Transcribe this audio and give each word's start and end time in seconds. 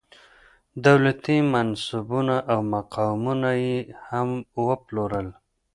دولتي 0.85 1.37
منصبونه 1.53 2.35
او 2.51 2.59
مقامونه 2.73 3.49
یې 3.63 3.77
هم 4.07 4.29
وپلورل. 4.67 5.27